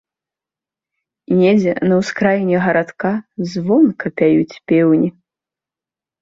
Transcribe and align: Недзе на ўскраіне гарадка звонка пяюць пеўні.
Недзе 1.41 1.73
на 1.91 1.99
ўскраіне 1.99 2.57
гарадка 2.65 3.11
звонка 3.53 4.05
пяюць 4.23 4.59
пеўні. 4.73 5.09